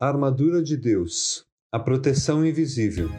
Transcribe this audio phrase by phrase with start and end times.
[0.00, 3.10] A armadura de Deus, a proteção invisível.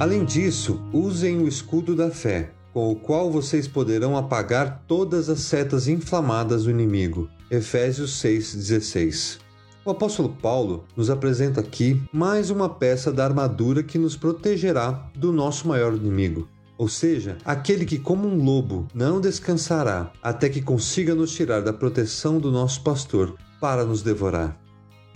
[0.00, 5.38] Além disso, usem o escudo da fé, com o qual vocês poderão apagar todas as
[5.38, 7.30] setas inflamadas do inimigo.
[7.48, 9.38] Efésios 6:16.
[9.84, 15.30] O apóstolo Paulo nos apresenta aqui mais uma peça da armadura que nos protegerá do
[15.30, 21.14] nosso maior inimigo, ou seja, aquele que, como um lobo, não descansará até que consiga
[21.14, 24.58] nos tirar da proteção do nosso pastor para nos devorar.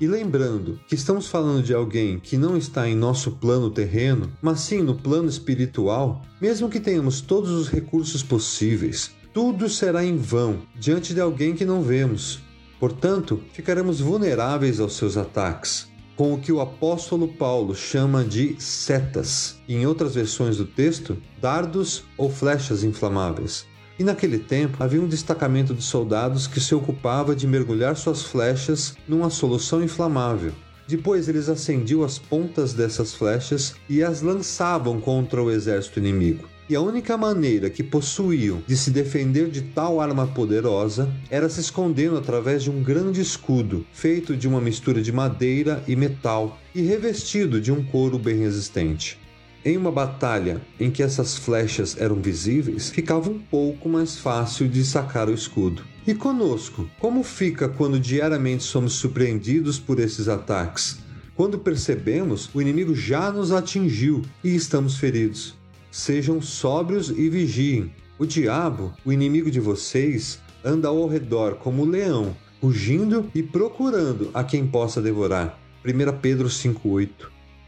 [0.00, 4.60] E lembrando que estamos falando de alguém que não está em nosso plano terreno, mas
[4.60, 10.62] sim no plano espiritual, mesmo que tenhamos todos os recursos possíveis, tudo será em vão
[10.78, 12.38] diante de alguém que não vemos.
[12.78, 19.56] Portanto, ficaremos vulneráveis aos seus ataques, com o que o apóstolo Paulo chama de setas,
[19.68, 23.64] em outras versões do texto, dardos ou flechas inflamáveis.
[23.96, 28.96] E naquele tempo havia um destacamento de soldados que se ocupava de mergulhar suas flechas
[29.06, 30.52] numa solução inflamável.
[30.88, 36.48] Depois eles acendiam as pontas dessas flechas e as lançavam contra o exército inimigo.
[36.70, 41.60] E a única maneira que possuíam de se defender de tal arma poderosa era se
[41.60, 46.82] escondendo através de um grande escudo, feito de uma mistura de madeira e metal e
[46.82, 49.18] revestido de um couro bem resistente.
[49.64, 54.84] Em uma batalha em que essas flechas eram visíveis, ficava um pouco mais fácil de
[54.84, 55.82] sacar o escudo.
[56.06, 60.98] E conosco, como fica quando diariamente somos surpreendidos por esses ataques?
[61.34, 65.57] Quando percebemos, o inimigo já nos atingiu e estamos feridos.
[65.98, 67.92] Sejam sóbrios e vigiem.
[68.20, 74.30] O diabo, o inimigo de vocês, anda ao redor como um leão, rugindo e procurando
[74.32, 75.58] a quem possa devorar.
[75.84, 77.10] 1 Pedro 5,8.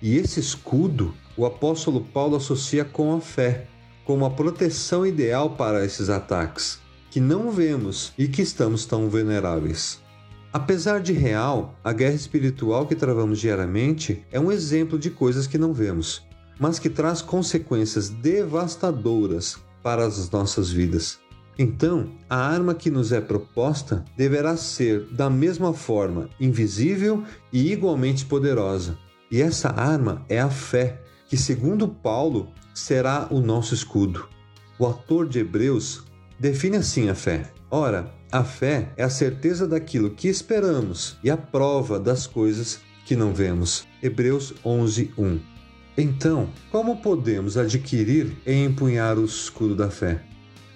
[0.00, 3.66] E esse escudo o apóstolo Paulo associa com a fé,
[4.04, 6.78] como a proteção ideal para esses ataques,
[7.10, 9.98] que não vemos e que estamos tão vulneráveis.
[10.52, 15.58] Apesar de real, a guerra espiritual que travamos diariamente é um exemplo de coisas que
[15.58, 16.22] não vemos,
[16.60, 21.18] mas que traz consequências devastadoras para as nossas vidas.
[21.58, 28.24] Então, a arma que nos é proposta deverá ser, da mesma forma, invisível e igualmente
[28.24, 28.96] poderosa.
[29.30, 34.28] E essa arma é a fé, que, segundo Paulo, será o nosso escudo.
[34.78, 36.04] O autor de Hebreus
[36.38, 41.36] define assim a fé: Ora, a fé é a certeza daquilo que esperamos e a
[41.36, 43.86] prova das coisas que não vemos.
[44.02, 45.40] Hebreus 11, 1.
[45.96, 50.22] Então, como podemos adquirir e empunhar o escudo da fé?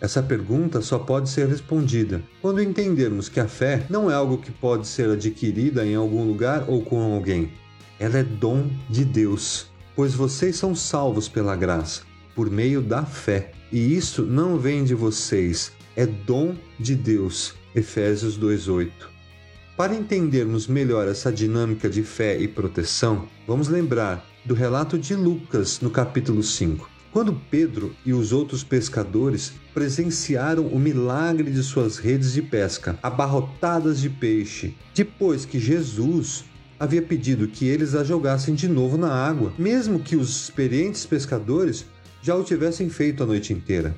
[0.01, 4.51] Essa pergunta só pode ser respondida quando entendermos que a fé não é algo que
[4.51, 7.53] pode ser adquirida em algum lugar ou com alguém.
[7.99, 12.03] Ela é dom de Deus pois vocês são salvos pela graça,
[12.35, 13.53] por meio da fé.
[13.71, 17.55] E isso não vem de vocês, é dom de Deus.
[17.75, 19.09] Efésios 2:8.
[19.77, 25.81] Para entendermos melhor essa dinâmica de fé e proteção, vamos lembrar do relato de Lucas
[25.81, 26.91] no capítulo 5.
[27.11, 34.01] Quando Pedro e os outros pescadores presenciaram o milagre de suas redes de pesca abarrotadas
[34.01, 36.45] de peixe, depois que Jesus
[36.79, 41.87] havia pedido que eles a jogassem de novo na água, mesmo que os experientes pescadores
[42.21, 43.97] já o tivessem feito a noite inteira.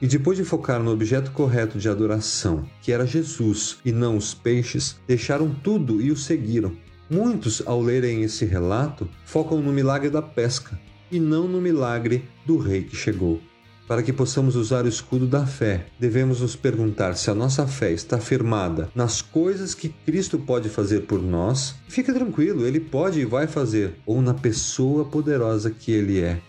[0.00, 4.32] E depois de focar no objeto correto de adoração, que era Jesus e não os
[4.32, 6.76] peixes, deixaram tudo e o seguiram.
[7.08, 10.78] Muitos, ao lerem esse relato, focam no milagre da pesca
[11.10, 13.40] e não no milagre do rei que chegou.
[13.86, 17.92] Para que possamos usar o escudo da fé, devemos nos perguntar se a nossa fé
[17.92, 21.76] está firmada nas coisas que Cristo pode fazer por nós.
[21.88, 26.40] Fique tranquilo, ele pode e vai fazer, ou na pessoa poderosa que ele é.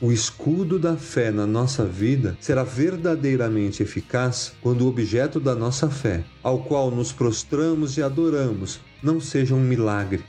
[0.00, 5.90] O escudo da fé na nossa vida será verdadeiramente eficaz quando o objeto da nossa
[5.90, 10.22] fé, ao qual nos prostramos e adoramos, não seja um milagre.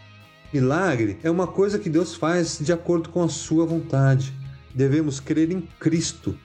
[0.52, 4.34] Milagre é uma coisa que Deus faz de acordo com a sua vontade.
[4.74, 6.36] Devemos crer em Cristo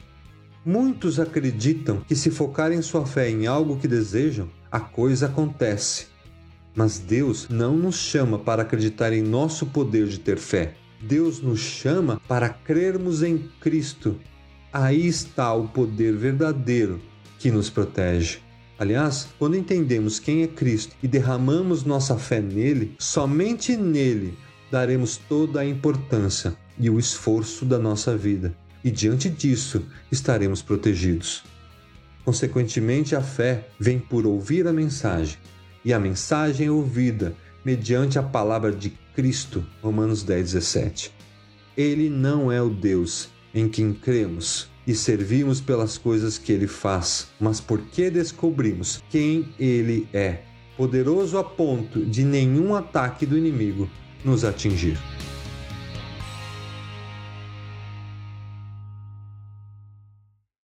[0.67, 6.06] Muitos acreditam que se focarem sua fé em algo que desejam, a coisa acontece.
[6.75, 10.75] Mas Deus não nos chama para acreditar em nosso poder de ter fé.
[11.06, 14.19] Deus nos chama para crermos em Cristo.
[14.73, 17.01] Aí está o poder verdadeiro
[17.39, 18.39] que nos protege.
[18.79, 24.37] Aliás, quando entendemos quem é Cristo e derramamos nossa fé nele, somente nele
[24.71, 31.43] daremos toda a importância e o esforço da nossa vida e diante disso estaremos protegidos.
[32.25, 35.39] Consequentemente, a fé vem por ouvir a mensagem,
[35.85, 39.64] e a mensagem é ouvida mediante a palavra de Cristo.
[39.82, 41.12] Romanos 10, 17.
[41.76, 47.28] Ele não é o Deus em quem cremos, e servimos pelas coisas que ele faz,
[47.40, 50.43] mas porque descobrimos quem ele é,
[50.76, 53.88] poderoso a ponto de nenhum ataque do inimigo
[54.25, 54.99] nos atingir.